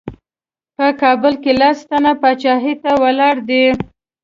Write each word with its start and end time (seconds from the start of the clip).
په 0.77 0.87
کابل 1.01 1.33
کې 1.43 1.51
لس 1.59 1.77
تنه 1.89 2.11
پاچاهۍ 2.21 2.73
ته 2.83 2.91
ولاړ 3.03 3.35
دي. 3.49 3.65